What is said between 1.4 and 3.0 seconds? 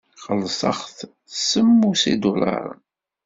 semmus n yidulaṛen.